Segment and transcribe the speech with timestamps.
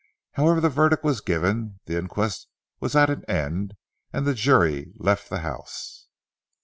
[0.31, 2.47] However the verdict was given, the inquest
[2.79, 3.75] was at an end,
[4.11, 6.07] and the jury left the house.